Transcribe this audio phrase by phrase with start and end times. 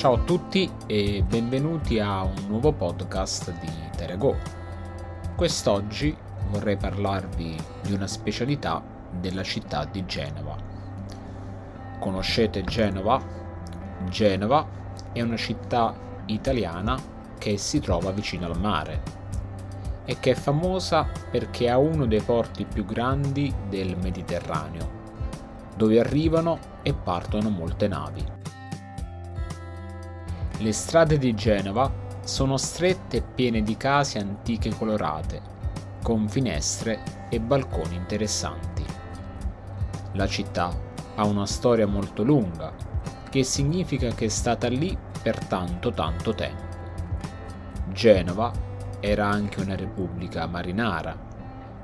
[0.00, 4.34] Ciao a tutti e benvenuti a un nuovo podcast di Terego.
[5.36, 6.16] Quest'oggi
[6.48, 10.56] vorrei parlarvi di una specialità della città di Genova.
[11.98, 13.22] Conoscete Genova?
[14.08, 14.66] Genova
[15.12, 15.94] è una città
[16.24, 16.98] italiana
[17.36, 19.02] che si trova vicino al mare
[20.06, 24.90] e che è famosa perché ha uno dei porti più grandi del Mediterraneo,
[25.76, 28.39] dove arrivano e partono molte navi.
[30.60, 31.90] Le strade di Genova
[32.22, 35.40] sono strette e piene di case antiche colorate,
[36.02, 38.84] con finestre e balconi interessanti.
[40.12, 40.70] La città
[41.14, 42.74] ha una storia molto lunga,
[43.30, 46.76] che significa che è stata lì per tanto tanto tempo.
[47.88, 48.52] Genova
[49.00, 51.16] era anche una repubblica marinara,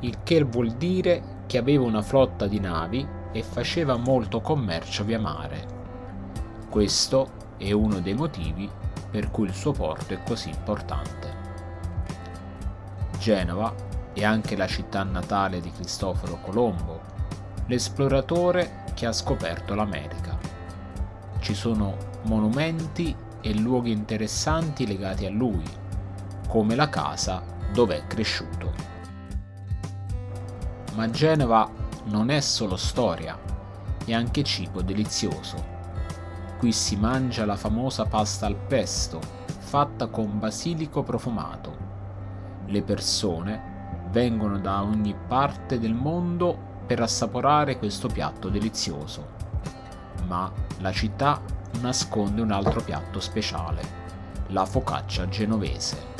[0.00, 5.18] il che vuol dire che aveva una flotta di navi e faceva molto commercio via
[5.18, 5.66] mare.
[6.68, 8.70] Questo è uno dei motivi
[9.10, 11.34] per cui il suo porto è così importante.
[13.18, 13.74] Genova
[14.12, 17.00] è anche la città natale di Cristoforo Colombo,
[17.66, 20.38] l'esploratore che ha scoperto l'America.
[21.38, 25.64] Ci sono monumenti e luoghi interessanti legati a lui,
[26.48, 28.72] come la casa dove è cresciuto.
[30.94, 31.70] Ma Genova
[32.04, 33.38] non è solo storia,
[34.04, 35.75] è anche cibo delizioso
[36.58, 41.76] Qui si mangia la famosa pasta al pesto, fatta con basilico profumato.
[42.64, 43.74] Le persone
[44.10, 49.34] vengono da ogni parte del mondo per assaporare questo piatto delizioso.
[50.26, 51.42] Ma la città
[51.80, 53.82] nasconde un altro piatto speciale,
[54.48, 56.14] la focaccia genovese.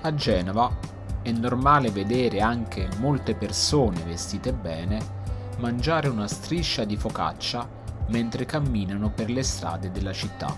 [0.00, 0.76] A Genova
[1.22, 5.22] è normale vedere anche molte persone vestite bene
[5.58, 10.54] mangiare una striscia di focaccia mentre camminano per le strade della città.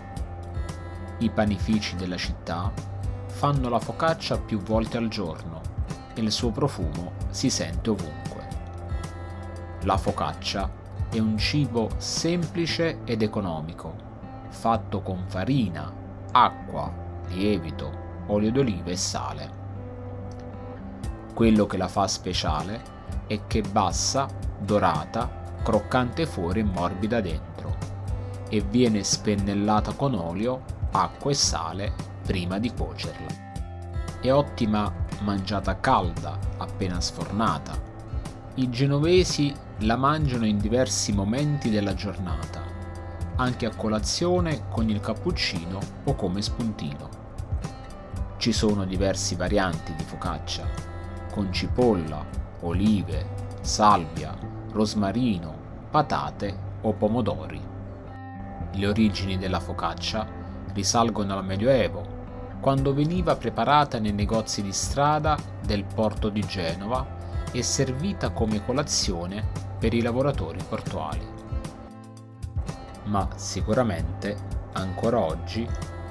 [1.18, 2.72] I panifici della città
[3.26, 5.60] fanno la focaccia più volte al giorno
[6.14, 8.48] e il suo profumo si sente ovunque.
[9.82, 10.70] La focaccia
[11.10, 13.94] è un cibo semplice ed economico,
[14.48, 15.92] fatto con farina,
[16.32, 16.92] acqua,
[17.28, 19.64] lievito, olio d'oliva e sale.
[21.32, 22.82] Quello che la fa speciale
[23.26, 24.26] è che è bassa,
[24.58, 27.76] dorata croccante fuori e morbida dentro,
[28.48, 30.62] e viene spennellata con olio,
[30.92, 31.92] acqua e sale
[32.24, 33.26] prima di cuocerla.
[34.20, 37.76] È ottima mangiata calda, appena sfornata.
[38.54, 42.62] I genovesi la mangiano in diversi momenti della giornata,
[43.34, 47.08] anche a colazione con il cappuccino o come spuntino.
[48.36, 50.64] Ci sono diversi varianti di focaccia,
[51.32, 52.24] con cipolla,
[52.60, 53.26] olive,
[53.62, 55.55] salvia, rosmarino,
[55.96, 57.58] patate o pomodori.
[58.72, 60.26] Le origini della focaccia
[60.74, 62.04] risalgono al Medioevo,
[62.60, 67.06] quando veniva preparata nei negozi di strada del porto di Genova
[67.50, 69.42] e servita come colazione
[69.78, 71.26] per i lavoratori portuali.
[73.04, 74.36] Ma sicuramente
[74.74, 75.66] ancora oggi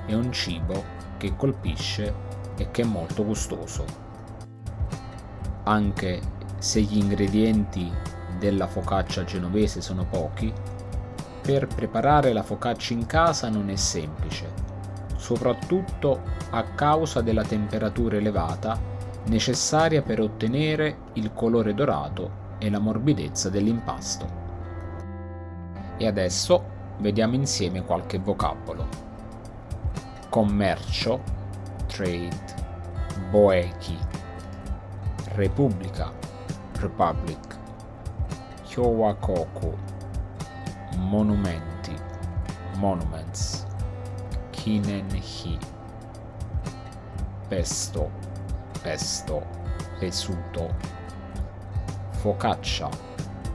[0.07, 0.83] è un cibo
[1.17, 2.11] che colpisce
[2.57, 3.85] e che è molto gustoso.
[5.65, 6.21] Anche
[6.57, 8.14] se gli ingredienti
[8.45, 10.53] della focaccia genovese sono pochi,
[11.41, 14.53] per preparare la focaccia in casa non è semplice,
[15.15, 18.79] soprattutto a causa della temperatura elevata
[19.25, 24.43] necessaria per ottenere il colore dorato e la morbidezza dell'impasto.
[25.97, 26.63] E adesso
[26.99, 28.87] vediamo insieme qualche vocabolo.
[30.29, 31.19] Commercio,
[31.87, 32.29] trade,
[33.31, 33.97] boechi,
[35.33, 36.11] repubblica,
[36.73, 37.54] republic,
[38.75, 39.73] Kyowakoku
[40.97, 41.95] Monumenti.
[42.75, 43.65] Monuments.
[44.51, 45.57] Kinenhi.
[47.47, 48.11] Pesto.
[48.83, 49.45] Pesto.
[49.97, 50.75] Pesuto
[52.11, 52.89] Focaccia.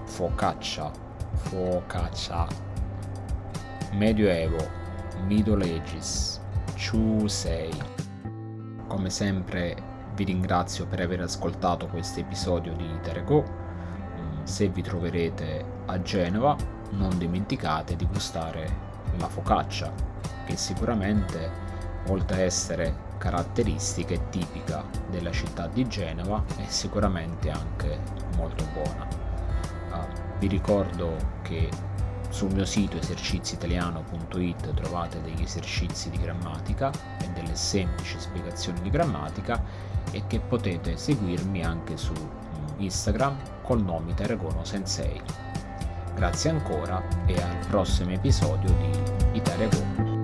[0.07, 0.91] Focaccia.
[1.35, 2.47] Focaccia.
[3.93, 4.67] Medioevo.
[5.27, 6.41] Middle Ages.
[6.79, 7.71] Chusei.
[8.87, 9.77] Come sempre
[10.15, 13.70] vi ringrazio per aver ascoltato questo episodio di Terego
[14.45, 16.57] se vi troverete a Genova
[16.91, 18.89] non dimenticate di gustare
[19.19, 19.93] la focaccia
[20.45, 21.69] che sicuramente
[22.09, 27.99] oltre a essere caratteristica e tipica della città di Genova è sicuramente anche
[28.37, 29.07] molto buona.
[29.93, 31.69] Uh, vi ricordo che
[32.31, 36.91] sul mio sito eserciziitaliano.it trovate degli esercizi di grammatica
[37.21, 39.63] e delle semplici spiegazioni di grammatica
[40.13, 42.15] e che potete seguirmi anche su
[42.79, 43.37] Instagram
[43.71, 45.21] col nome Terragono Sensei.
[46.17, 50.20] Grazie ancora e al prossimo episodio di Italia Go.